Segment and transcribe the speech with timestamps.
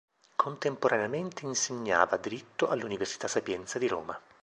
[0.35, 4.19] Contemporaneamente insegnava Diritto all'Università Sapienza di Roma.